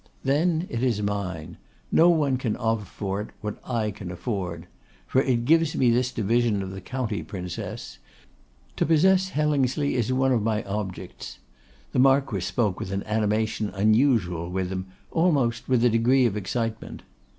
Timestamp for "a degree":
15.85-16.25